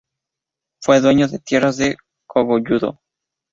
Fue 0.81 0.99
dueño 0.99 1.27
de 1.27 1.37
tierras 1.37 1.79
en 1.79 1.95
Cogolludo. 2.25 2.99